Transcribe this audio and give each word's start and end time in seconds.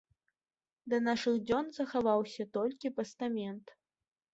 Да 0.93 0.97
нашых 1.09 1.35
дзён 1.45 1.71
захаваўся 1.81 2.49
толькі 2.59 2.95
пастамент. 3.01 3.81